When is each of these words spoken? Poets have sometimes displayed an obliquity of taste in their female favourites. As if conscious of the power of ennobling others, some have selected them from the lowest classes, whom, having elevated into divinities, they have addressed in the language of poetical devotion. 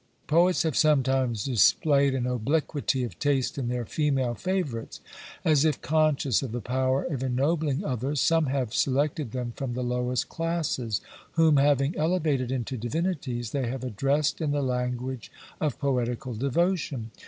Poets 0.25 0.63
have 0.63 0.75
sometimes 0.75 1.43
displayed 1.45 2.15
an 2.15 2.25
obliquity 2.25 3.03
of 3.03 3.19
taste 3.19 3.59
in 3.59 3.67
their 3.67 3.85
female 3.85 4.33
favourites. 4.33 4.99
As 5.45 5.63
if 5.63 5.79
conscious 5.79 6.41
of 6.41 6.51
the 6.51 6.59
power 6.59 7.03
of 7.03 7.21
ennobling 7.21 7.83
others, 7.85 8.19
some 8.19 8.47
have 8.47 8.73
selected 8.73 9.31
them 9.31 9.53
from 9.55 9.75
the 9.75 9.83
lowest 9.83 10.27
classes, 10.27 11.01
whom, 11.33 11.57
having 11.57 11.95
elevated 11.97 12.51
into 12.51 12.77
divinities, 12.77 13.51
they 13.51 13.67
have 13.67 13.83
addressed 13.83 14.41
in 14.41 14.49
the 14.49 14.63
language 14.63 15.31
of 15.59 15.77
poetical 15.77 16.33
devotion. 16.33 17.11